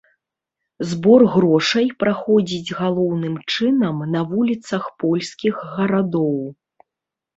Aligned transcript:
Збор 0.91 1.21
грошай 1.33 1.87
праходзіць 2.03 2.75
галоўным 2.79 3.35
чынам 3.53 4.01
на 4.17 4.21
вуліцах 4.33 4.83
польскіх 5.05 5.53
гарадоў. 5.79 6.35